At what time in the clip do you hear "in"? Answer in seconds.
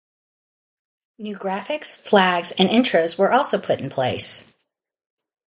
3.79-3.91